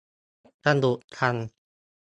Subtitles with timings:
[0.65, 1.35] สนุกจัง